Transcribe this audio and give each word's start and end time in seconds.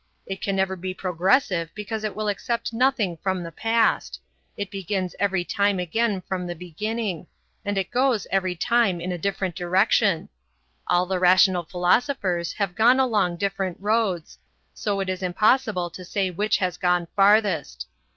It 0.25 0.41
can 0.41 0.55
never 0.55 0.75
be 0.75 0.95
progressive 0.95 1.69
because 1.75 2.03
it 2.03 2.15
will 2.15 2.27
accept 2.27 2.73
nothing 2.73 3.17
from 3.17 3.43
the 3.43 3.51
past; 3.51 4.19
it 4.57 4.71
begins 4.71 5.13
every 5.19 5.43
time 5.45 5.77
again 5.77 6.21
from 6.21 6.47
the 6.47 6.55
beginning; 6.55 7.27
and 7.63 7.77
it 7.77 7.91
goes 7.91 8.25
every 8.31 8.55
time 8.55 8.99
in 8.99 9.11
a 9.11 9.19
different 9.19 9.53
direction. 9.53 10.29
All 10.87 11.05
the 11.05 11.19
rational 11.19 11.65
philosophers 11.65 12.53
have 12.53 12.73
gone 12.73 12.99
along 12.99 13.35
different 13.37 13.77
roads, 13.79 14.39
so 14.73 15.01
it 15.01 15.07
is 15.07 15.21
impossible 15.21 15.91
to 15.91 16.03
say 16.03 16.31
which 16.31 16.57
has 16.57 16.77
gone 16.77 17.07
farthest. 17.15 17.85